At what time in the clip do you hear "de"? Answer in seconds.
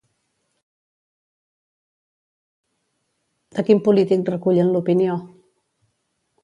3.59-3.65